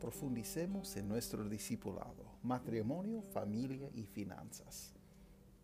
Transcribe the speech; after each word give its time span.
Profundicemos 0.00 0.96
en 0.96 1.08
nuestro 1.08 1.42
discipulado, 1.48 2.24
matrimonio, 2.44 3.20
familia 3.20 3.90
y 3.94 4.04
finanzas. 4.04 4.94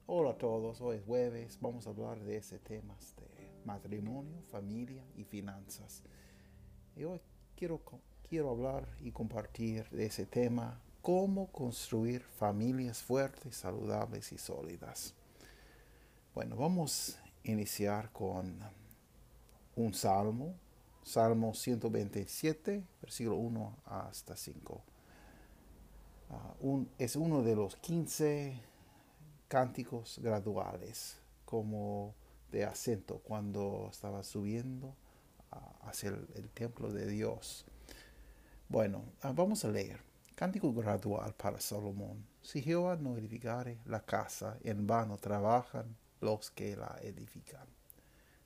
Hola 0.06 0.30
a 0.30 0.38
todos, 0.38 0.80
hoy 0.80 0.96
es 0.96 1.04
jueves, 1.04 1.56
vamos 1.60 1.86
a 1.86 1.90
hablar 1.90 2.18
de 2.18 2.38
ese 2.38 2.58
tema 2.58 2.96
de 3.16 3.52
matrimonio, 3.64 4.42
familia 4.50 5.04
y 5.16 5.22
finanzas. 5.22 6.02
Y 6.96 7.04
hoy 7.04 7.20
quiero, 7.54 7.80
quiero 8.28 8.50
hablar 8.50 8.88
y 9.00 9.12
compartir 9.12 9.88
de 9.90 10.06
ese 10.06 10.26
tema, 10.26 10.80
cómo 11.00 11.46
construir 11.52 12.22
familias 12.22 13.04
fuertes, 13.04 13.54
saludables 13.54 14.32
y 14.32 14.38
sólidas. 14.38 15.14
Bueno, 16.34 16.56
vamos 16.56 17.20
a 17.44 17.48
iniciar 17.48 18.10
con 18.10 18.58
un 19.76 19.94
salmo, 19.94 20.56
Salmo 21.04 21.52
127, 21.52 22.82
versículo 23.02 23.36
1 23.36 23.76
hasta 23.84 24.36
5. 24.36 24.82
Ah, 26.30 26.54
es 26.98 27.16
uno 27.16 27.42
de 27.42 27.54
los 27.54 27.76
15 27.76 28.58
cánticos 29.48 30.18
graduales, 30.22 31.18
como 31.44 32.14
de 32.50 32.64
acento, 32.64 33.18
cuando 33.18 33.88
estaba 33.90 34.22
subiendo 34.24 34.94
hacia 35.82 36.08
el, 36.08 36.48
templo 36.48 36.90
de 36.90 37.06
Dios. 37.06 37.66
Bueno, 38.70 39.04
ah, 39.20 39.32
vamos 39.32 39.64
a 39.66 39.68
leer. 39.68 40.00
Cántico 40.34 40.72
gradual 40.72 41.34
para 41.34 41.60
Salomón. 41.60 42.26
Si 42.42 42.62
Jehová 42.62 42.96
no 42.96 43.16
edificare 43.18 43.78
la 43.84 44.00
casa, 44.00 44.56
en 44.64 44.86
vano 44.86 45.18
trabajan 45.18 45.96
los 46.20 46.50
que 46.50 46.76
la 46.76 46.98
edifican. 47.02 47.73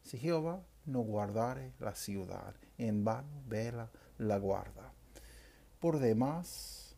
Si 0.08 0.16
Jehová 0.16 0.62
no 0.86 1.00
guardare 1.00 1.74
la 1.80 1.94
ciudad, 1.94 2.54
en 2.78 3.04
vano 3.04 3.42
vela 3.46 3.90
la 4.16 4.38
guarda. 4.38 4.90
Por 5.80 5.98
demás, 5.98 6.96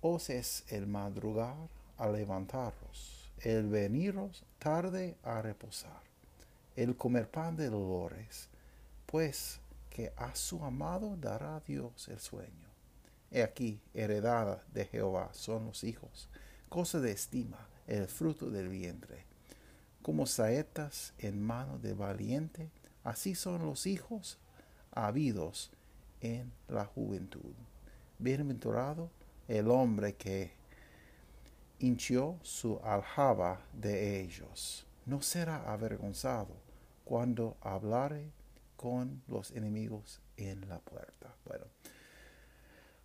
os 0.00 0.28
es 0.28 0.64
el 0.66 0.88
madrugar 0.88 1.68
a 1.96 2.08
levantaros, 2.08 3.30
el 3.38 3.68
veniros 3.68 4.44
tarde 4.58 5.16
a 5.22 5.40
reposar, 5.42 6.02
el 6.74 6.96
comer 6.96 7.30
pan 7.30 7.54
de 7.54 7.70
dolores, 7.70 8.48
pues 9.06 9.60
que 9.88 10.12
a 10.16 10.34
su 10.34 10.64
amado 10.64 11.16
dará 11.16 11.60
Dios 11.60 12.08
el 12.08 12.18
sueño. 12.18 12.68
He 13.30 13.44
aquí, 13.44 13.80
heredada 13.94 14.64
de 14.72 14.86
Jehová 14.86 15.30
son 15.34 15.66
los 15.66 15.84
hijos, 15.84 16.28
cosa 16.68 16.98
de 16.98 17.12
estima, 17.12 17.68
el 17.86 18.08
fruto 18.08 18.50
del 18.50 18.70
vientre. 18.70 19.27
Como 20.08 20.24
saetas 20.24 21.12
en 21.18 21.38
mano 21.38 21.78
de 21.78 21.92
valiente, 21.92 22.70
así 23.04 23.34
son 23.34 23.66
los 23.66 23.86
hijos 23.86 24.38
habidos 24.90 25.70
en 26.22 26.50
la 26.66 26.86
juventud. 26.86 27.52
Bienaventurado 28.18 29.10
el 29.48 29.70
hombre 29.70 30.14
que 30.14 30.52
hinchió 31.78 32.38
su 32.40 32.80
aljaba 32.82 33.60
de 33.74 34.22
ellos. 34.22 34.86
No 35.04 35.20
será 35.20 35.70
avergonzado 35.70 36.56
cuando 37.04 37.58
hablare 37.60 38.32
con 38.76 39.22
los 39.28 39.50
enemigos 39.50 40.22
en 40.38 40.66
la 40.70 40.78
puerta. 40.78 41.34
Bueno, 41.44 41.66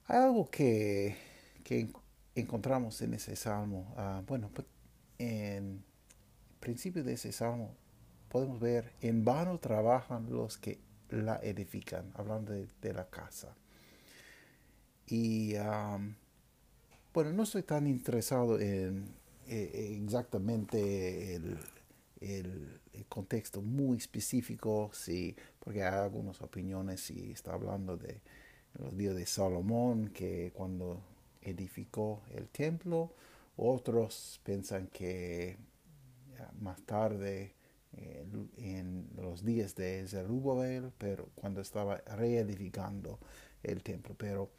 hay 0.08 0.20
algo 0.20 0.50
que, 0.50 1.18
que 1.66 1.91
encontramos 2.34 3.02
en 3.02 3.14
ese 3.16 3.35
salmo. 3.35 3.94
Ah, 3.97 4.24
bueno, 4.25 4.50
pues, 4.53 4.66
en 5.18 5.84
principio 6.63 7.03
de 7.03 7.13
ese 7.13 7.34
salmo 7.34 7.75
podemos 8.29 8.59
ver, 8.59 8.94
en 9.01 9.24
vano 9.24 9.59
trabajan 9.59 10.31
los 10.31 10.57
que 10.57 10.79
la 11.09 11.40
edifican, 11.44 12.12
hablando 12.16 12.53
de, 12.53 12.94
la 12.94 13.07
casa. 13.07 13.56
Y 15.06 15.53
bueno, 17.13 17.31
no 17.34 17.44
estoy 17.44 17.62
tan 17.62 17.85
interesado 17.85 18.59
en 18.59 19.06
eh, 19.47 20.00
exactamente 20.02 21.35
el, 21.35 21.59
contexto 23.09 23.62
muy 23.62 23.97
específico, 23.97 24.90
sí, 24.94 25.35
porque 25.59 25.84
hay 25.84 25.94
algunas 25.94 26.41
opiniones, 26.41 27.02
si 27.02 27.31
está 27.31 27.53
hablando 27.53 27.97
de 27.97 28.22
los 28.79 28.97
días 28.97 29.16
de 29.16 29.28
Salomón, 29.28 30.09
que 30.09 30.52
cuando 30.56 31.03
edificó 31.41 32.23
el 32.34 32.47
templo, 32.47 33.13
otros 33.57 34.40
piensan 34.44 34.88
que 34.88 35.57
más 36.59 36.81
tarde, 36.84 37.56
en 38.58 39.08
los 39.16 39.46
días 39.46 39.76
de 39.76 40.08
Zerubabel, 40.08 40.92
pero 40.98 41.30
cuando 41.36 41.62
estaba 41.62 41.98
reedificando 41.98 43.20
el 43.62 43.84
templo, 43.84 44.16
pero 44.18 44.50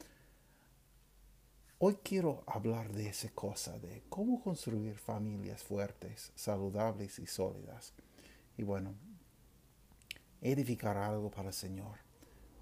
Hoy 1.86 1.98
quiero 2.02 2.44
hablar 2.46 2.92
de 2.92 3.08
esa 3.08 3.28
cosa, 3.30 3.78
de 3.78 4.04
cómo 4.08 4.40
construir 4.40 4.96
familias 4.96 5.62
fuertes, 5.62 6.32
saludables 6.34 7.18
y 7.18 7.26
sólidas. 7.26 7.92
Y 8.56 8.62
bueno, 8.62 8.94
edificar 10.40 10.96
algo 10.96 11.30
para 11.30 11.48
el 11.48 11.54
Señor. 11.54 11.98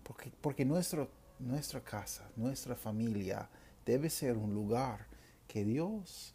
Porque, 0.02 0.32
porque 0.40 0.64
nuestro, 0.64 1.08
nuestra 1.38 1.84
casa, 1.84 2.28
nuestra 2.34 2.74
familia 2.74 3.48
debe 3.86 4.10
ser 4.10 4.36
un 4.36 4.54
lugar 4.54 5.06
que 5.46 5.64
Dios 5.64 6.34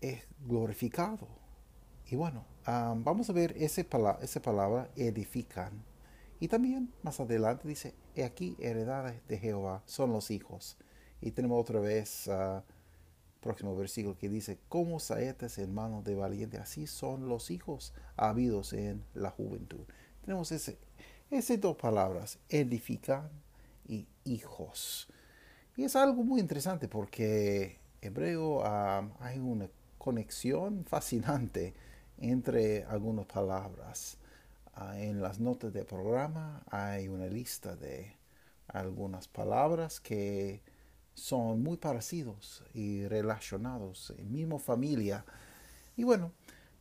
es 0.00 0.28
glorificado. 0.38 1.26
Y 2.10 2.16
bueno, 2.16 2.44
vamos 2.66 3.30
a 3.30 3.32
ver 3.32 3.54
esa 3.56 3.82
palabra, 3.84 4.22
esa 4.22 4.40
palabra 4.40 4.90
edifican. 4.96 5.84
Y 6.40 6.48
también 6.48 6.92
más 7.02 7.20
adelante 7.20 7.68
dice, 7.68 7.94
he 8.14 8.24
aquí 8.24 8.56
heredades 8.58 9.26
de 9.28 9.38
Jehová 9.38 9.82
son 9.86 10.12
los 10.12 10.30
hijos. 10.30 10.76
Y 11.20 11.30
tenemos 11.30 11.60
otra 11.60 11.78
vez, 11.78 12.26
uh, 12.26 12.62
próximo 13.40 13.76
versículo 13.76 14.16
que 14.18 14.28
dice, 14.28 14.58
como 14.68 14.98
saetas 14.98 15.58
en 15.58 15.72
manos 15.72 16.04
de 16.04 16.16
valiente, 16.16 16.58
así 16.58 16.86
son 16.86 17.28
los 17.28 17.50
hijos 17.50 17.94
habidos 18.16 18.72
en 18.72 19.04
la 19.14 19.30
juventud. 19.30 19.84
Tenemos 20.24 20.50
ese, 20.52 20.78
esas 21.30 21.60
dos 21.60 21.76
palabras, 21.76 22.38
edifican 22.48 23.30
y 23.86 24.08
hijos. 24.24 25.08
Y 25.76 25.84
es 25.84 25.96
algo 25.96 26.24
muy 26.24 26.40
interesante 26.40 26.88
porque 26.88 27.78
hebreo 28.00 28.62
hay 28.66 29.38
una 29.38 29.68
conexión 29.96 30.84
fascinante 30.84 31.74
entre 32.22 32.84
algunas 32.84 33.26
palabras. 33.26 34.16
Ah, 34.74 34.98
en 34.98 35.20
las 35.20 35.38
notas 35.38 35.72
del 35.72 35.84
programa 35.84 36.62
hay 36.70 37.08
una 37.08 37.26
lista 37.26 37.76
de 37.76 38.16
algunas 38.68 39.28
palabras 39.28 40.00
que 40.00 40.62
son 41.14 41.62
muy 41.62 41.76
parecidos 41.76 42.62
y 42.72 43.06
relacionados, 43.06 44.14
en 44.16 44.32
misma 44.32 44.58
familia. 44.58 45.24
Y 45.96 46.04
bueno, 46.04 46.32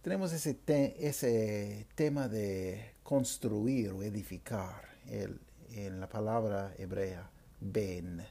tenemos 0.01 0.31
ese, 0.31 0.57
ese 0.99 1.87
tema 1.95 2.29
de 2.29 2.95
construir 3.03 3.89
o 3.91 4.03
edificar 4.03 4.89
en 5.07 5.99
la 5.99 6.07
palabra 6.07 6.73
hebrea 6.77 7.29
ben. 7.59 8.21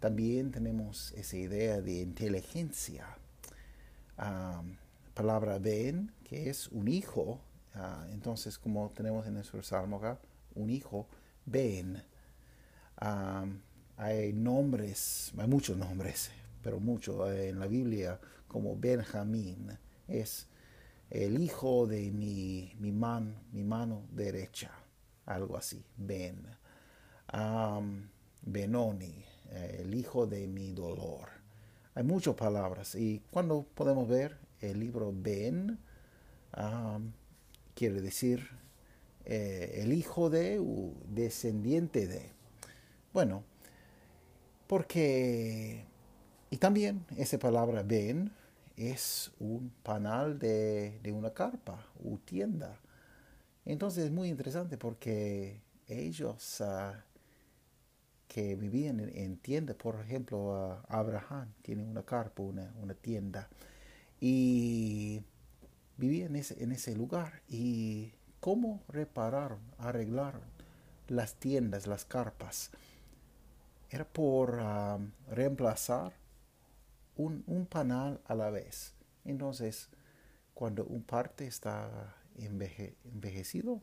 También 0.00 0.50
tenemos 0.50 1.12
esa 1.12 1.36
idea 1.36 1.80
de 1.80 2.00
inteligencia. 2.00 3.18
Palabra 5.18 5.58
ben, 5.58 6.12
que 6.22 6.48
es 6.48 6.68
un 6.68 6.86
hijo. 6.86 7.40
Ah, 7.74 8.06
entonces, 8.12 8.56
como 8.56 8.90
tenemos 8.90 9.26
en 9.26 9.34
nuestro 9.34 9.60
salmo 9.64 9.96
acá, 9.96 10.20
un 10.54 10.70
hijo, 10.70 11.08
ben 11.44 12.00
hay 13.96 14.32
nombres, 14.32 15.32
hay 15.36 15.48
muchos 15.48 15.76
nombres, 15.76 16.30
pero 16.62 16.78
muchos 16.78 17.30
eh, 17.30 17.48
en 17.48 17.58
la 17.58 17.66
Biblia, 17.66 18.20
como 18.46 18.76
Benjamín, 18.76 19.76
es 20.06 20.46
el 21.10 21.42
hijo 21.42 21.88
de 21.88 22.12
mi, 22.12 22.72
mi, 22.78 22.92
man, 22.92 23.34
mi 23.52 23.64
mano 23.64 24.02
derecha, 24.12 24.70
algo 25.26 25.56
así, 25.56 25.84
Ben. 25.96 26.46
Benoni, 28.42 29.24
eh, 29.50 29.80
el 29.80 29.94
hijo 29.94 30.28
de 30.28 30.46
mi 30.46 30.72
dolor. 30.72 31.28
Hay 31.96 32.04
muchas 32.04 32.36
palabras 32.36 32.94
y 32.94 33.20
cuando 33.32 33.66
podemos 33.74 34.06
ver 34.08 34.47
el 34.60 34.80
libro 34.80 35.12
Ben, 35.14 35.78
quiere 37.74 38.00
decir 38.00 38.48
eh, 39.24 39.82
el 39.82 39.92
hijo 39.92 40.30
de 40.30 40.58
o 40.58 40.94
descendiente 41.08 42.06
de. 42.06 42.30
Bueno, 43.12 43.44
porque 44.66 45.84
Y 46.50 46.56
también 46.58 47.04
esa 47.16 47.38
palabra 47.38 47.82
ven 47.82 48.32
es 48.76 49.32
un 49.38 49.70
panal 49.82 50.38
de, 50.38 51.00
una 51.14 51.30
carpa 51.34 51.86
o 52.04 52.18
tienda. 52.18 52.80
Entonces 53.66 54.06
es 54.06 54.10
muy 54.12 54.28
interesante 54.28 54.78
porque 54.78 55.60
ellos 55.88 56.60
ah, 56.62 57.04
que 58.28 58.56
vivían 58.56 59.00
en, 59.00 59.36
tienda, 59.38 59.74
por 59.74 60.00
ejemplo, 60.00 60.80
Abraham 60.88 61.52
tiene 61.62 61.82
una 61.84 62.02
carpa, 62.02 62.42
una, 62.42 62.72
una 62.82 62.94
tienda, 62.94 63.48
y 64.20 65.22
vivían 65.96 66.36
en 66.36 66.72
ese, 66.72 66.96
lugar. 66.96 67.42
¿Y 67.48 68.12
cómo 68.40 68.82
repararon, 68.88 69.60
arreglaron 69.78 70.42
las 71.08 71.34
tiendas, 71.34 71.86
las 71.86 72.04
carpas? 72.04 72.70
Era 73.90 74.04
por 74.04 74.58
ah, 74.60 74.98
reemplazar 75.30 76.12
un, 77.16 77.66
panal 77.66 78.20
a 78.26 78.34
la 78.34 78.50
vez. 78.50 78.94
Entonces, 79.24 79.88
cuando 80.54 80.84
un 80.84 81.02
parte 81.02 81.46
está 81.46 82.14
envejecido, 82.36 83.80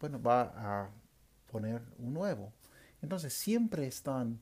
bueno, 0.00 0.20
va 0.20 0.52
a 0.56 0.90
poner 1.50 1.82
un 1.98 2.12
nuevo. 2.14 2.52
Entonces, 3.00 3.32
siempre 3.32 3.86
están 3.86 4.40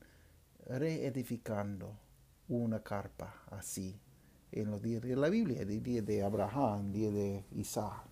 reedificando 0.65 1.97
una 2.47 2.81
carpa 2.81 3.43
así 3.51 3.99
en 4.53 4.71
los 4.71 4.81
días 4.81 5.01
de 5.01 5.15
la 5.15 5.29
Biblia, 5.29 5.61
el 5.61 5.83
día 5.83 6.01
de 6.01 6.23
Abraham, 6.23 6.87
el 6.87 6.93
día 6.93 7.11
de 7.11 7.43
Isaac. 7.55 8.03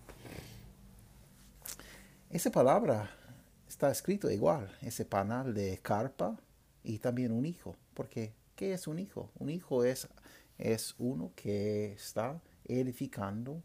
Esa 2.30 2.50
palabra 2.50 3.10
está 3.68 3.90
escrito 3.90 4.30
igual, 4.30 4.70
ese 4.80 5.04
panal 5.04 5.54
de 5.54 5.78
carpa 5.78 6.36
y 6.82 6.98
también 6.98 7.32
un 7.32 7.46
hijo, 7.46 7.76
porque 7.94 8.32
¿qué 8.56 8.74
es 8.74 8.86
un 8.86 8.98
hijo? 8.98 9.30
Un 9.38 9.50
hijo 9.50 9.84
es 9.84 10.08
es 10.62 10.94
uno 10.98 11.32
que 11.34 11.92
está 11.92 12.40
edificando 12.64 13.62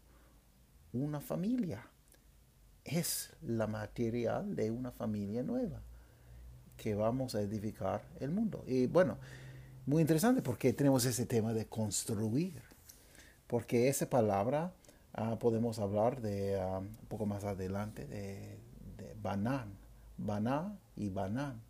una 0.92 1.20
familia. 1.20 1.86
Es 2.84 3.30
la 3.42 3.66
material 3.66 4.56
de 4.56 4.70
una 4.70 4.90
familia 4.90 5.42
nueva 5.42 5.80
que 6.76 6.94
vamos 6.94 7.34
a 7.34 7.42
edificar 7.42 8.02
el 8.20 8.30
mundo. 8.30 8.64
Y 8.66 8.86
bueno, 8.86 9.18
muy 9.86 10.00
interesante 10.00 10.42
porque 10.42 10.72
tenemos 10.72 11.04
ese 11.04 11.26
tema 11.26 11.52
de 11.52 11.66
construir. 11.66 12.67
Porque 13.48 13.88
esa 13.88 14.08
palabra 14.08 14.72
ah, 15.14 15.38
podemos 15.40 15.80
hablar 15.80 16.20
de 16.20 16.60
ah, 16.60 16.78
un 16.78 17.06
poco 17.08 17.26
más 17.26 17.44
adelante 17.44 18.06
de, 18.06 18.58
de 18.96 19.14
banán. 19.20 19.76
Baná 20.16 20.78
y 20.96 21.08
banán. 21.08 21.60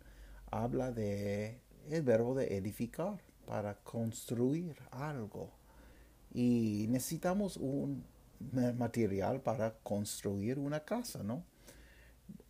Habla 0.51 0.91
de 0.91 1.59
el 1.89 2.03
verbo 2.03 2.35
de 2.35 2.57
edificar 2.57 3.19
para 3.45 3.75
construir 3.75 4.75
algo. 4.91 5.51
Y 6.31 6.85
necesitamos 6.89 7.57
un 7.57 8.03
material 8.77 9.41
para 9.41 9.73
construir 9.83 10.59
una 10.59 10.81
casa, 10.81 11.23
¿no? 11.23 11.43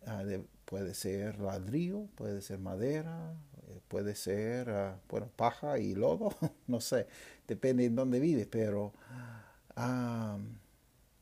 Ah, 0.06 0.24
puede 0.64 0.94
ser 0.94 1.40
ladrillo, 1.40 2.06
puede 2.14 2.42
ser 2.42 2.58
madera, 2.58 3.34
eh, 3.68 3.80
puede 3.88 4.14
ser, 4.14 4.70
bueno, 5.08 5.28
paja 5.34 5.78
y 5.78 5.94
lodo, 5.94 6.34
no 6.66 6.80
sé, 6.80 7.06
depende 7.48 7.88
de 7.88 7.94
dónde 7.94 8.20
vive, 8.20 8.46
pero 8.46 8.92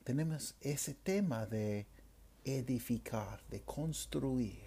tenemos 0.05 0.57
ese 0.61 0.95
tema 0.95 1.47
de 1.47 1.87
edificar, 2.45 3.43
de 3.51 3.61
construir. 3.63 4.67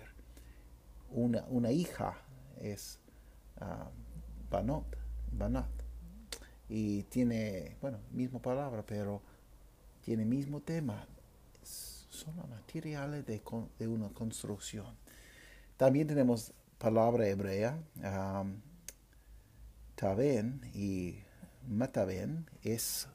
Una, 1.09 1.43
una 1.49 1.71
hija 1.71 2.15
es 2.59 2.99
Banot, 4.49 4.97
Banat. 5.31 5.69
Y 6.69 7.03
tiene, 7.03 7.77
bueno, 7.81 7.99
misma 8.11 8.41
palabra, 8.41 8.85
pero 8.85 9.21
tiene 10.01 10.25
mismo 10.25 10.61
tema. 10.61 11.05
Son 11.63 12.35
los 12.35 12.47
materiales 12.49 13.25
de, 13.25 13.87
una 13.87 14.09
construcción. 14.09 14.95
También 15.77 16.07
tenemos 16.07 16.53
palabra 16.77 17.27
hebrea, 17.27 17.79
um, 17.95 18.61
taben 19.95 20.61
y 20.73 21.19
mataben, 21.67 22.49
es, 22.63 23.07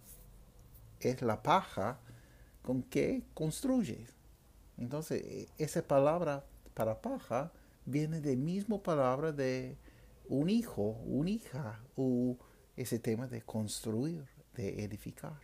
es 1.01 1.23
la 1.23 1.43
paja 1.43 1.99
con 2.63 2.83
que 2.83 3.23
construyes. 3.35 4.15
Entonces, 4.77 5.49
esa 5.59 5.83
palabra 5.83 6.45
para 6.75 7.01
paja 7.01 7.53
viene 7.85 8.21
de 8.21 8.37
misma 8.37 8.83
palabra 8.83 9.33
de 9.33 9.77
un 10.29 10.51
hijo, 10.51 10.99
una 11.07 11.31
hija, 11.31 11.81
o 11.97 12.37
ese 12.77 12.99
tema 12.99 13.27
de 13.27 13.43
construir, 13.43 14.27
de 14.55 14.85
edificar. 14.85 15.41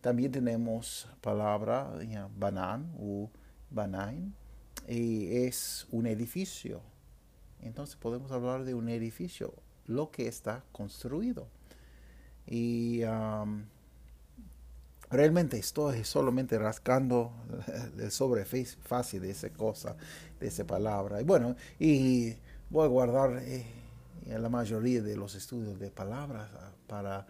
También 0.00 0.30
tenemos 0.32 1.08
palabra 1.20 1.92
banan 2.36 2.92
o 2.98 3.30
banain, 3.70 4.34
y 4.88 5.36
es 5.36 5.86
un 5.90 6.06
edificio. 6.06 6.82
Entonces 7.60 7.96
podemos 7.96 8.32
hablar 8.32 8.64
de 8.64 8.74
un 8.74 8.88
edificio, 8.88 9.54
lo 9.86 10.10
que 10.10 10.26
está 10.26 10.64
construido. 10.72 11.48
Y 12.46 13.04
um, 13.04 13.64
realmente 15.12 15.58
estoy 15.58 16.04
solamente 16.04 16.58
rascando 16.58 17.32
el 17.98 18.10
fácil 18.82 19.22
de 19.22 19.30
esa 19.30 19.50
cosa, 19.50 19.96
de 20.40 20.48
esa 20.48 20.66
palabra. 20.66 21.20
Y 21.20 21.24
bueno, 21.24 21.54
y 21.78 22.34
voy 22.70 22.86
a 22.86 22.88
guardar 22.88 23.42
eh, 23.42 23.66
la 24.26 24.48
mayoría 24.48 25.02
de 25.02 25.16
los 25.16 25.34
estudios 25.34 25.78
de 25.78 25.90
palabras 25.90 26.50
ah, 26.54 26.72
para 26.86 27.26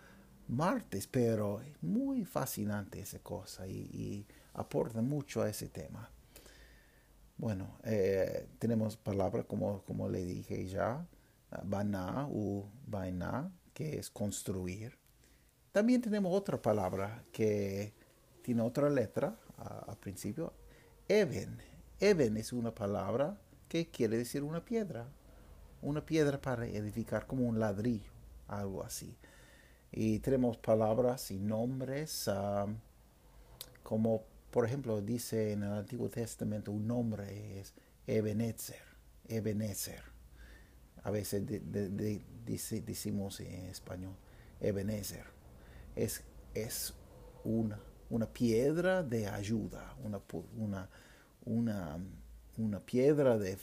martes, 0.49 1.07
pero 1.09 1.61
es 1.61 1.83
muy 1.83 2.25
fascinante 2.25 3.01
esa 3.01 3.19
cosa 3.19 3.67
y, 3.67 4.27
aporta 4.55 5.01
mucho 5.01 5.41
a 5.41 5.49
ese 5.49 5.69
tema. 5.69 6.11
Bueno, 7.39 7.79
eh, 7.85 8.49
tenemos 8.59 8.99
palabras 8.99 9.47
como, 9.47 9.83
como 9.85 10.11
le 10.11 10.23
dije 10.23 10.67
ya, 10.67 11.07
bana 11.65 12.29
u 12.29 12.67
vaina, 12.87 13.51
que 13.73 13.99
es 13.99 14.11
construir. 14.11 15.02
También 15.73 16.03
tenemos 16.03 16.35
otra 16.35 16.61
palabra 16.61 17.25
que 17.33 17.95
tiene 18.43 18.61
otra 18.61 18.91
letra 18.91 19.35
al 19.87 19.97
principio, 19.97 20.53
even. 21.09 21.57
Even 21.99 22.37
es 22.37 22.53
una 22.53 22.75
palabra 22.75 23.39
que 23.69 23.89
quiere 23.89 24.19
decir 24.19 24.43
una 24.43 24.63
piedra, 24.63 25.07
una 25.81 26.05
piedra 26.05 26.39
para 26.41 26.67
edificar 26.67 27.27
como 27.27 27.49
un 27.49 27.59
ladrillo, 27.59 28.11
algo 28.49 28.83
así. 28.83 29.17
Y 29.91 30.19
tenemos 30.19 30.59
palabras 30.59 31.31
y 31.31 31.39
nombres 31.39 32.29
como 33.83 34.25
por 34.51 34.67
ejemplo 34.67 35.01
dice 35.01 35.53
en 35.53 35.63
el 35.63 35.73
Antiguo 35.73 36.11
Testamento 36.11 36.71
un 36.71 36.87
nombre 36.87 37.61
es 37.61 37.73
Ebenezer, 38.07 38.83
Ebenezer. 39.27 40.03
A 41.03 41.11
veces 41.11 41.43
decimos 42.85 43.41
en 43.41 43.67
español 43.67 44.15
Ebenezer. 44.61 45.32
Es, 45.97 46.23
es 46.55 46.95
una, 47.45 47.81
una 48.11 48.27
piedra 48.27 49.03
de 49.03 49.27
ayuda, 49.27 49.95
una, 50.03 50.21
una, 50.57 50.89
una 51.45 51.99
una 52.59 52.81
piedra 52.81 53.39
de, 53.39 53.57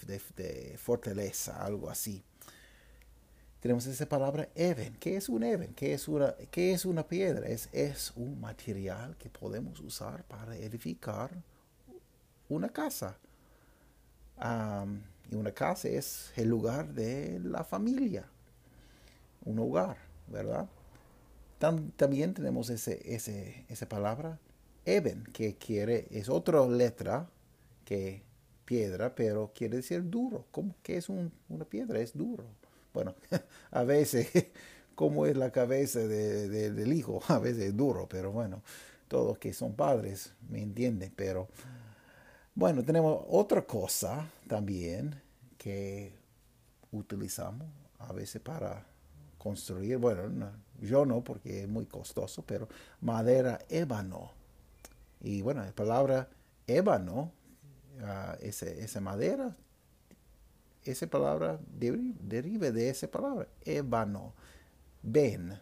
fortaleza, 0.78 1.64
algo 1.64 1.90
así. 1.90 2.24
Tenemos 3.60 3.86
esa 3.88 4.08
palabra 4.08 4.50
even. 4.56 4.96
¿Qué 4.96 5.18
es 5.18 5.28
un 5.30 5.44
even? 5.44 5.74
¿Qué 5.74 5.94
es 5.94 6.08
una, 6.08 6.34
es 6.52 6.86
una 6.86 7.08
piedra? 7.08 7.48
Es, 7.48 7.70
es 7.74 8.14
un 8.16 8.40
material 8.40 9.18
que 9.18 9.30
podemos 9.30 9.80
usar 9.82 10.24
para 10.24 10.56
edificar 10.56 11.32
una 12.48 12.70
casa. 12.70 13.18
y 15.30 15.36
una 15.36 15.52
casa 15.52 15.88
es 15.90 16.32
el 16.36 16.48
lugar 16.48 16.94
de 16.94 17.40
la 17.44 17.64
familia, 17.64 18.26
un 19.44 19.60
hogar, 19.60 19.98
¿verdad? 20.28 20.68
También 21.60 22.34
tenemos 22.34 22.70
ese, 22.70 23.02
ese, 23.14 23.66
esa 23.68 23.88
palabra 23.88 24.40
even, 24.86 25.24
que 25.34 25.56
quiere, 25.58 26.08
es 26.12 26.30
otra 26.30 26.66
letra 26.66 27.30
que 27.86 28.24
piedra, 28.66 29.14
pero 29.14 29.52
quiere 29.54 29.78
decir 29.78 30.10
duro. 30.10 30.46
¿Cómo 30.52 30.76
que 30.82 30.98
es 30.98 31.10
una 31.10 31.66
piedra? 31.68 32.00
Es 32.00 32.16
duro. 32.16 32.46
Bueno, 32.94 33.16
a 33.72 33.84
veces, 33.84 34.30
como 34.96 35.26
es 35.26 35.36
la 35.36 35.52
cabeza 35.52 36.00
del 36.00 36.94
hijo, 36.94 37.22
a 37.28 37.40
veces 37.40 37.66
es 37.66 37.78
duro, 37.78 38.08
pero 38.08 38.32
bueno, 38.32 38.62
todos 39.08 39.38
que 39.38 39.54
son 39.54 39.74
padres 39.74 40.34
me 40.50 40.62
entienden, 40.62 41.12
pero 41.16 41.50
bueno, 42.56 42.84
tenemos 42.84 43.24
otra 43.28 43.66
cosa 43.66 44.30
también 44.48 45.20
que 45.58 46.14
utilizamos 46.92 47.68
a 48.00 48.14
veces 48.14 48.42
para 48.42 48.86
construir, 49.38 49.98
bueno, 49.98 50.52
yo 50.82 51.06
no 51.06 51.24
porque 51.24 51.64
es 51.64 51.68
muy 51.68 51.86
costoso, 51.86 52.44
pero 52.46 52.68
madera 53.02 53.60
ébano. 53.70 54.32
Y 55.22 55.42
bueno, 55.42 55.64
la 55.64 55.72
palabra 55.72 56.30
ébano 56.68 57.32
esa 58.42 59.02
madera, 59.02 59.56
esa 60.84 61.08
palabra 61.08 61.60
deriva 61.70 62.72
de 62.72 62.90
esa 62.90 63.08
palabra, 63.08 63.48
ébano. 63.66 64.34
Ben. 65.02 65.58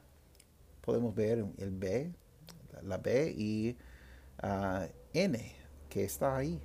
Podemos 0.81 1.13
ver 1.13 1.45
el 1.57 1.71
B, 1.71 2.12
la 2.83 2.97
B 2.97 3.33
y 3.36 3.77
ah, 4.39 4.88
N 5.13 5.55
que 5.89 6.05
está 6.05 6.38
ahí. 6.38 6.59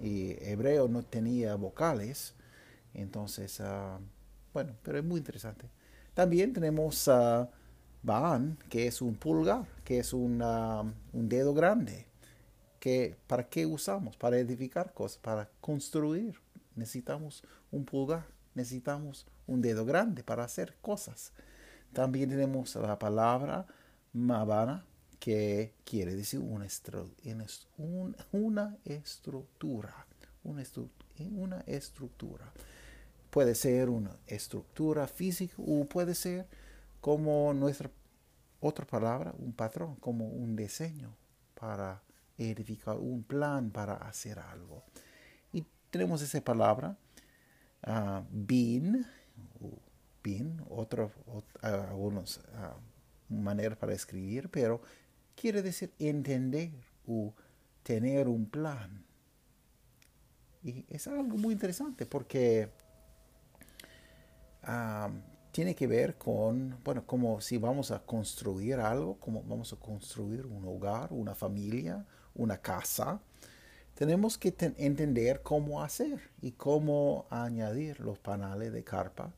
Y 0.00 0.32
hebreo 0.44 0.88
no 0.88 1.02
tenía 1.02 1.54
vocales, 1.54 2.34
entonces, 2.92 3.60
ah, 3.60 3.98
bueno, 4.52 4.74
pero 4.82 4.98
es 4.98 5.04
muy 5.04 5.18
interesante. 5.18 5.70
También 6.12 6.52
tenemos 6.52 7.08
uh, 7.08 7.46
Baan, 8.06 8.56
que 8.70 8.86
es 8.86 9.02
un 9.02 9.16
pulgar, 9.16 9.66
que 9.84 9.98
es 9.98 10.12
un, 10.12 10.40
un 10.40 11.28
dedo 11.28 11.52
grande. 11.52 12.06
Que, 12.78 13.16
¿Para 13.26 13.48
qué 13.48 13.66
usamos? 13.66 14.16
Para 14.16 14.38
edificar 14.38 14.94
cosas, 14.94 15.18
para 15.18 15.50
construir. 15.60 16.38
Necesitamos 16.76 17.42
un 17.72 17.84
pulgar, 17.84 18.24
necesitamos 18.54 19.26
un 19.48 19.60
dedo 19.60 19.84
grande 19.84 20.22
para 20.22 20.44
hacer 20.44 20.76
cosas. 20.80 21.32
También 21.92 22.30
tenemos 22.30 22.76
la 22.76 22.96
palabra 22.96 23.66
Mabana, 24.12 24.84
que 25.18 25.74
quiere 25.84 26.14
decir 26.14 26.38
una, 26.38 26.66
una 28.30 28.76
estructura. 28.84 30.06
Una, 30.44 30.62
una 31.34 31.60
estructura. 31.66 32.52
Puede 33.30 33.56
ser 33.56 33.88
una 33.88 34.16
estructura 34.28 35.08
física 35.08 35.54
o 35.58 35.84
puede 35.86 36.14
ser 36.14 36.46
como 37.06 37.54
nuestra 37.54 37.88
otra 38.58 38.84
palabra, 38.84 39.32
un 39.38 39.52
patrón, 39.52 39.94
como 40.00 40.26
un 40.26 40.56
diseño 40.56 41.16
para 41.54 42.02
edificar, 42.36 42.96
un 42.96 43.22
plan 43.22 43.70
para 43.70 43.94
hacer 43.94 44.40
algo. 44.40 44.82
Y 45.52 45.64
tenemos 45.88 46.20
esa 46.20 46.40
palabra, 46.40 46.96
uh, 47.86 48.24
bin, 48.28 49.06
bin, 50.20 50.60
otro, 50.68 51.12
algunas 51.62 52.38
uh, 52.38 53.32
maneras 53.32 53.78
para 53.78 53.92
escribir, 53.92 54.48
pero 54.48 54.82
quiere 55.36 55.62
decir 55.62 55.92
entender 56.00 56.72
o 57.06 57.32
tener 57.84 58.26
un 58.26 58.46
plan. 58.46 59.04
Y 60.64 60.84
es 60.88 61.06
algo 61.06 61.22
muy 61.22 61.54
interesante 61.54 62.04
porque 62.04 62.68
tiene 65.56 65.74
que 65.74 65.86
ver 65.86 66.18
con, 66.18 66.78
bueno, 66.84 67.06
como 67.06 67.40
si 67.40 67.56
vamos 67.56 67.90
a 67.90 68.00
construir 68.00 68.74
algo, 68.74 69.18
como 69.18 69.42
vamos 69.42 69.72
a 69.72 69.76
construir 69.76 70.44
un 70.44 70.68
hogar, 70.68 71.14
una 71.14 71.34
familia, 71.34 72.04
una 72.34 72.58
casa, 72.58 73.22
tenemos 73.94 74.36
que 74.36 74.54
entender 74.76 75.40
cómo 75.40 75.82
hacer 75.82 76.20
y 76.42 76.52
cómo 76.52 77.24
añadir 77.30 78.00
los 78.00 78.18
panales 78.18 78.70
de 78.70 78.84
carpa 78.84 79.32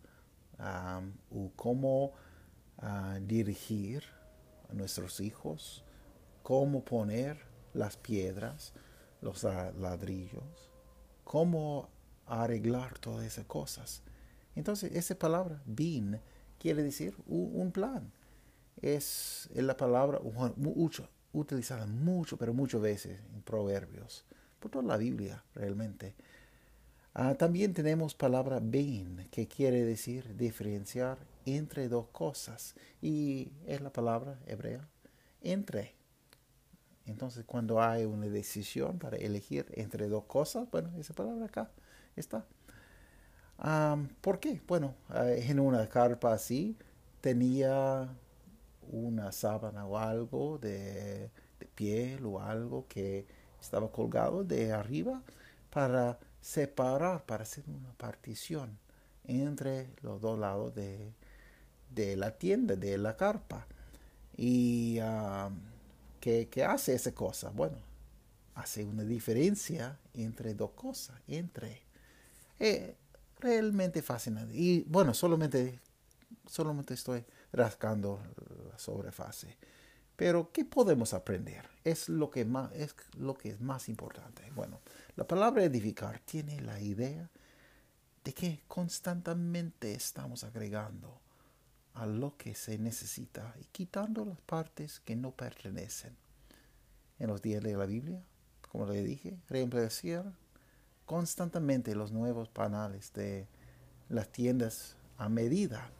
o 1.30 1.52
cómo 1.54 2.14
ah, 2.78 3.20
dirigir 3.22 4.02
a 4.68 4.74
nuestros 4.74 5.20
hijos, 5.20 5.84
cómo 6.42 6.84
poner 6.84 7.38
las 7.74 7.96
piedras, 7.96 8.72
los 9.20 9.44
ladrillos, 9.44 10.68
cómo 11.22 11.90
arreglar 12.26 12.98
todas 12.98 13.24
esas 13.24 13.44
cosas. 13.44 14.02
Entonces, 14.58 14.90
esa 14.92 15.14
palabra, 15.14 15.62
bin, 15.66 16.18
quiere 16.58 16.82
decir 16.82 17.14
un, 17.28 17.70
plan. 17.70 18.10
Es 18.82 19.48
la 19.54 19.76
palabra 19.76 20.20
utilizada 21.32 21.86
mucho, 21.86 22.36
pero 22.36 22.52
muchas 22.52 22.80
veces 22.80 23.20
en 23.32 23.42
proverbios, 23.42 24.24
por 24.58 24.72
toda 24.72 24.84
la 24.84 24.96
Biblia 24.96 25.44
realmente. 25.54 26.16
Ah, 27.14 27.36
también 27.36 27.72
tenemos 27.72 28.16
palabra 28.16 28.58
bin, 28.58 29.28
que 29.30 29.46
quiere 29.46 29.84
decir 29.84 30.36
diferenciar 30.36 31.18
entre 31.46 31.88
dos 31.88 32.08
cosas. 32.08 32.74
Y 33.00 33.52
es 33.64 33.80
la 33.80 33.92
palabra 33.92 34.40
hebrea, 34.44 34.88
entre. 35.40 35.94
Entonces, 37.06 37.44
cuando 37.44 37.80
hay 37.80 38.06
una 38.06 38.26
decisión 38.26 38.98
para 38.98 39.18
elegir 39.18 39.66
entre 39.74 40.08
dos 40.08 40.24
cosas, 40.24 40.68
bueno, 40.72 40.90
esa 40.98 41.14
palabra 41.14 41.46
acá 41.46 41.70
está. 42.16 42.44
¿Por 44.20 44.38
qué? 44.38 44.60
Bueno, 44.68 44.94
eh, 45.14 45.46
en 45.48 45.58
una 45.58 45.88
carpa 45.88 46.32
así 46.32 46.76
tenía 47.20 48.08
una 48.90 49.32
sábana 49.32 49.84
o 49.84 49.98
algo 49.98 50.58
de, 50.58 51.30
piel 51.74 52.24
o 52.24 52.40
algo 52.40 52.86
que 52.88 53.26
estaba 53.60 53.90
colgado 53.90 54.44
de 54.44 54.72
arriba 54.72 55.22
para 55.70 56.18
separar, 56.40 57.24
para 57.26 57.42
hacer 57.42 57.64
una 57.68 57.92
partición 57.94 58.78
entre 59.24 59.90
los 60.02 60.20
dos 60.20 60.38
lados 60.38 60.74
de, 60.74 61.12
la 62.16 62.38
tienda, 62.38 62.76
de 62.76 62.96
la 62.96 63.16
carpa. 63.16 63.66
¿Y 64.36 65.00
¿qué, 66.20 66.64
hace 66.64 66.94
esa 66.94 67.12
cosa? 67.12 67.50
Bueno, 67.50 67.76
hace 68.54 68.84
una 68.84 69.02
diferencia 69.02 69.98
entre 70.14 70.54
dos 70.54 70.70
cosas, 70.70 71.20
entre... 71.26 71.82
Eh, 72.60 72.96
realmente 73.40 74.02
fascinante. 74.02 74.54
Y 74.54 74.84
bueno, 74.84 75.14
solamente, 75.14 75.80
solamente 76.46 76.94
estoy 76.94 77.24
rascando 77.52 78.20
la 78.70 78.78
sobrefase. 78.78 79.56
Pero, 80.16 80.50
¿qué 80.52 80.64
podemos 80.64 81.14
aprender? 81.14 81.68
Es 81.84 82.08
lo 82.08 82.28
que 82.30 82.44
más, 82.44 82.72
es 82.72 82.94
lo 83.16 83.34
que 83.34 83.50
es 83.50 83.60
más 83.60 83.88
importante. 83.88 84.50
Bueno, 84.54 84.80
la 85.14 85.26
palabra 85.26 85.62
edificar 85.62 86.18
tiene 86.20 86.60
la 86.60 86.80
idea 86.80 87.30
de 88.24 88.34
que 88.34 88.64
constantemente 88.66 89.94
estamos 89.94 90.42
agregando 90.42 91.20
a 91.94 92.06
lo 92.06 92.36
que 92.36 92.54
se 92.54 92.78
necesita 92.78 93.54
y 93.60 93.64
quitando 93.66 94.24
las 94.24 94.40
partes 94.40 95.00
que 95.00 95.16
no 95.16 95.30
pertenecen. 95.30 96.16
En 97.18 97.28
los 97.28 97.42
días 97.42 97.62
de 97.62 97.76
la 97.76 97.86
Biblia, 97.86 98.22
como 98.68 98.86
le 98.86 99.02
dije, 99.02 99.38
reemplazar 99.48 100.32
constantemente 101.08 101.94
los 101.94 102.12
nuevos 102.12 102.50
panales 102.50 103.14
de 103.14 103.48
las 104.10 104.30
tiendas 104.30 104.94
a 105.16 105.30
medida 105.30 105.90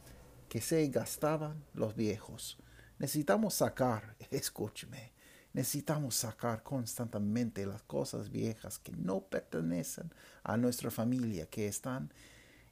que 0.47 0.61
se 0.61 0.87
gastaban 0.89 1.65
los 1.73 1.95
viejos. 1.95 2.59
Necesitamos 2.99 3.55
sacar, 3.55 4.15
escúcheme, 4.29 5.11
necesitamos 5.51 6.13
sacar 6.13 6.61
constantemente 6.61 7.65
las 7.65 7.81
cosas 7.81 8.29
viejas 8.29 8.77
que 8.77 8.91
no 8.91 9.21
pertenecen 9.21 10.13
a 10.43 10.57
nuestra 10.57 10.91
familia, 10.91 11.47
que 11.47 11.67
están 11.67 12.13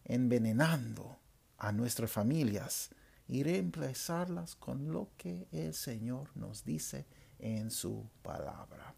envenenando 0.05 1.17
a 1.57 1.71
nuestras 1.71 2.11
familias 2.11 2.91
y 3.27 3.41
reemplazarlas 3.41 4.55
con 4.55 4.91
lo 4.91 5.09
que 5.17 5.47
el 5.51 5.73
Señor 5.73 6.29
nos 6.35 6.63
dice 6.63 7.07
en 7.39 7.71
su 7.71 8.07
palabra 8.21 8.93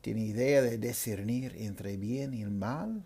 tiene 0.00 0.22
idea 0.22 0.62
de 0.62 0.78
discernir 0.78 1.54
entre 1.56 1.96
bien 1.96 2.34
y 2.34 2.44
mal, 2.44 3.04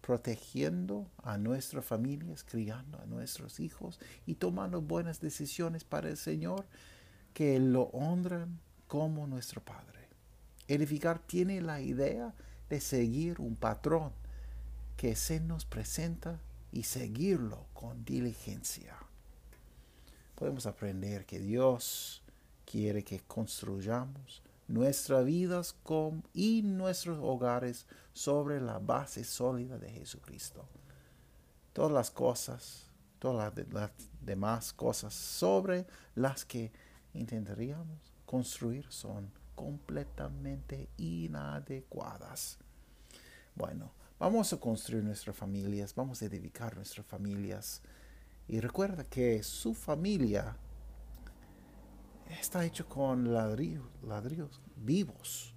protegiendo 0.00 1.10
a 1.22 1.38
nuestras 1.38 1.84
familias, 1.84 2.44
criando 2.44 3.00
a 3.00 3.06
nuestros 3.06 3.58
hijos 3.60 3.98
y 4.26 4.34
tomando 4.34 4.82
buenas 4.82 5.20
decisiones 5.20 5.84
para 5.84 6.10
el 6.10 6.18
Señor 6.18 6.66
que 7.32 7.58
lo 7.58 7.84
honran 7.84 8.60
como 8.86 9.26
nuestro 9.26 9.62
Padre. 9.62 10.08
Edificar 10.68 11.18
tiene 11.18 11.62
la 11.62 11.80
idea 11.80 12.34
de 12.68 12.80
seguir 12.80 13.40
un 13.40 13.56
patrón 13.56 14.12
que 14.96 15.16
se 15.16 15.40
nos 15.40 15.64
presenta 15.64 16.38
y 16.70 16.82
seguirlo 16.82 17.66
con 17.72 18.04
diligencia. 18.04 18.96
Podemos 20.34 20.66
aprender 20.66 21.24
que 21.24 21.38
Dios 21.38 22.22
quiere 22.66 23.04
que 23.04 23.20
construyamos 23.20 24.42
nuestras 24.68 25.24
vidas 25.24 25.76
y 26.32 26.62
nuestros 26.62 27.18
hogares 27.20 27.86
sobre 28.12 28.60
la 28.60 28.78
base 28.78 29.24
sólida 29.24 29.78
de 29.78 29.90
Jesucristo. 29.90 30.68
Todas 31.72 31.92
las 31.92 32.10
cosas, 32.10 32.90
todas 33.18 33.52
las, 33.72 33.90
demás 34.20 34.72
cosas 34.72 35.12
sobre 35.12 35.86
las 36.14 36.44
que 36.44 36.72
intentaríamos 37.12 38.14
construir 38.24 38.86
son 38.90 39.30
completamente 39.54 40.88
inadecuadas. 40.96 42.58
Bueno, 43.54 43.92
vamos 44.18 44.52
a 44.52 44.58
construir 44.58 45.04
nuestras 45.04 45.36
familias, 45.36 45.94
vamos 45.94 46.22
a 46.22 46.26
edificar 46.26 46.74
nuestras 46.76 47.06
familias. 47.06 47.82
Y 48.46 48.60
recuerda 48.60 49.04
que 49.04 49.42
su 49.42 49.74
familia 49.74 50.56
está 52.30 52.64
hecho 52.64 52.88
con 52.88 53.32
ladrillos, 53.32 53.86
ladrillos 54.02 54.60
vivos, 54.76 55.54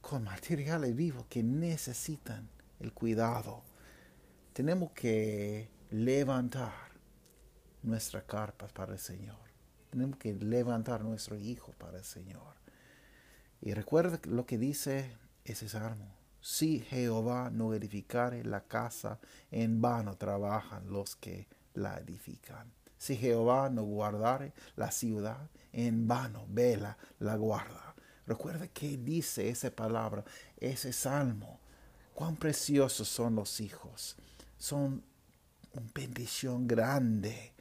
con 0.00 0.24
materiales 0.24 0.94
vivos 0.94 1.26
que 1.28 1.42
necesitan 1.42 2.48
el 2.80 2.92
cuidado. 2.92 3.62
Tenemos 4.52 4.92
que 4.92 5.70
levantar 5.90 6.72
nuestras 7.82 8.24
carpas 8.24 8.72
para 8.72 8.92
el 8.92 8.98
Señor. 8.98 9.38
Tenemos 9.90 10.18
que 10.18 10.34
levantar 10.34 11.02
nuestro 11.04 11.36
hijo 11.36 11.72
para 11.78 11.98
el 11.98 12.04
Señor. 12.04 12.54
Y 13.60 13.72
recuerda 13.74 14.20
lo 14.24 14.44
que 14.44 14.58
dice 14.58 15.16
ese 15.44 15.68
salmo. 15.68 16.16
Si 16.40 16.80
Jehová 16.80 17.50
no 17.50 17.72
edificare 17.72 18.44
la 18.44 18.64
casa, 18.64 19.18
en 19.50 19.80
vano 19.80 20.16
trabajan 20.16 20.90
los 20.90 21.16
que 21.16 21.48
la 21.72 21.98
edifican. 21.98 22.72
Si 23.04 23.16
Jehová 23.16 23.68
no 23.68 23.82
guardare 23.82 24.54
la 24.76 24.90
ciudad, 24.90 25.50
en 25.74 26.08
vano 26.08 26.46
vela 26.48 26.96
la 27.18 27.36
guarda. 27.36 27.94
Recuerda 28.26 28.66
que 28.68 28.96
dice 28.96 29.50
esa 29.50 29.70
palabra, 29.70 30.24
ese 30.56 30.90
salmo. 30.90 31.60
Cuán 32.14 32.36
preciosos 32.36 33.06
son 33.06 33.34
los 33.34 33.60
hijos. 33.60 34.16
Son 34.56 35.04
una 35.74 35.86
bendición 35.94 36.66
grande. 36.66 37.52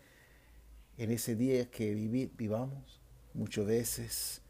En 0.95 1.11
ese 1.11 1.35
día 1.35 1.69
que 1.69 1.93
vivamos, 1.93 3.01
muchas 3.33 3.65
veces 3.65 4.41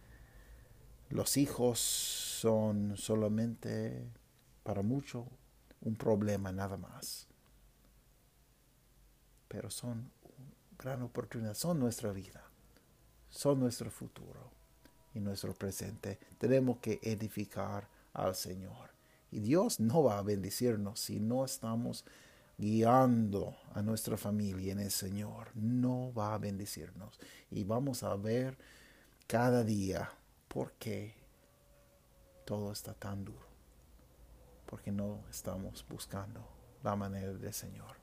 los 1.09 1.37
hijos 1.37 1.79
son 1.79 2.97
solamente 2.97 4.11
para 4.61 4.83
mucho 4.83 5.25
un 5.81 5.95
problema 5.95 6.51
nada 6.51 6.77
más. 6.77 7.27
Pero 9.47 9.71
son 9.71 10.11
gran 10.83 11.01
oportunidad, 11.01 11.53
son 11.53 11.79
nuestra 11.79 12.11
vida, 12.11 12.43
son 13.29 13.59
nuestro 13.59 13.89
futuro 13.89 14.51
y 15.13 15.19
nuestro 15.19 15.53
presente. 15.53 16.19
Tenemos 16.37 16.79
que 16.79 16.99
edificar 17.01 17.87
al 18.11 18.35
Señor. 18.35 18.91
Y 19.31 19.39
Dios 19.39 19.79
no 19.79 20.03
va 20.03 20.19
a 20.19 20.23
bendecirnos 20.23 20.99
si 20.99 21.19
no 21.19 21.45
estamos 21.45 22.05
guiando 22.57 23.55
a 23.73 23.81
nuestra 23.81 24.17
familia 24.17 24.73
en 24.73 24.79
el 24.79 24.91
Señor. 24.91 25.49
No 25.55 26.13
va 26.13 26.35
a 26.35 26.37
bendecirnos. 26.37 27.17
Y 27.49 27.63
vamos 27.63 28.03
a 28.03 28.15
ver 28.15 28.57
cada 29.25 29.63
día 29.63 30.11
por 30.49 30.73
qué 30.73 31.15
todo 32.45 32.71
está 32.71 32.93
tan 32.93 33.23
duro. 33.23 33.47
Porque 34.65 34.91
no 34.91 35.23
estamos 35.31 35.85
buscando 35.87 36.45
la 36.83 36.95
manera 36.95 37.33
del 37.33 37.53
Señor. 37.53 37.95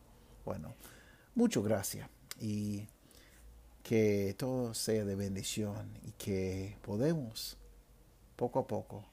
Bueno, 0.44 0.74
muchas 1.34 1.62
gracias. 1.62 2.08
Y 2.40 2.88
que 3.82 4.34
todo 4.36 4.74
sea 4.74 5.04
de 5.04 5.14
bendición 5.14 5.98
y 6.02 6.12
que 6.12 6.76
podemos 6.82 7.56
poco 8.36 8.60
a 8.60 8.66
poco 8.66 9.04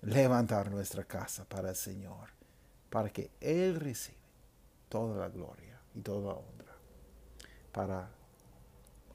levantar 0.00 0.70
nuestra 0.70 1.04
casa 1.04 1.44
para 1.44 1.70
el 1.70 1.76
Señor, 1.76 2.30
para 2.90 3.10
que 3.10 3.30
Él 3.40 3.78
reciba 3.78 4.18
toda 4.88 5.16
la 5.16 5.28
gloria 5.28 5.80
y 5.94 6.00
toda 6.00 6.32
la 6.32 6.38
honra, 6.38 6.76
para 7.72 8.10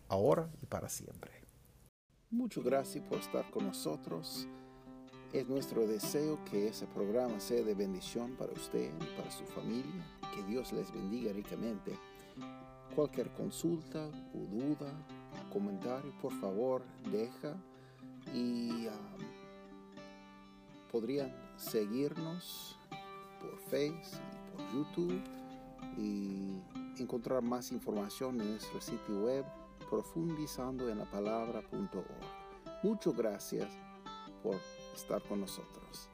ahora 0.08 0.50
y 0.62 0.66
para 0.66 0.90
siempre. 0.90 1.32
Muchas 2.30 2.64
gracias 2.64 3.04
por 3.06 3.20
estar 3.20 3.50
con 3.52 3.68
nosotros. 3.68 4.48
Es 5.34 5.48
nuestro 5.48 5.86
deseo 5.88 6.44
que 6.46 6.68
ese 6.68 6.86
programa 6.88 7.40
sea 7.40 7.62
de 7.64 7.74
bendición 7.74 8.36
para 8.38 8.52
usted 8.54 8.92
y 8.94 9.18
para 9.18 9.30
su 9.32 9.46
familia. 9.46 10.06
Que 10.34 10.44
Dios 10.44 10.72
les 10.74 10.92
bendiga 10.92 11.34
ricamente. 11.34 11.98
Cualquier 12.96 13.32
consulta 13.34 14.10
o 14.34 14.40
duda, 14.50 14.92
comentario, 15.52 16.12
por 16.22 16.34
favor, 16.40 16.84
deja 17.12 17.56
y 18.34 18.88
um, 18.88 18.92
podrían 20.92 21.34
seguirnos 21.58 22.78
por 23.40 23.58
Facebook 23.70 24.10
y 24.34 24.58
por 24.58 24.74
YouTube 24.74 25.22
y 25.98 27.02
encontrar 27.02 27.42
más 27.42 27.72
información 27.72 28.42
en 28.42 28.52
nuestro 28.52 28.82
sitio 28.82 29.26
web 29.26 29.46
profundizando. 29.90 30.86
Muchas 32.84 33.16
gracias 33.16 33.70
por 34.44 34.56
estar 34.96 35.22
con 35.24 35.42
nosotros. 35.42 36.10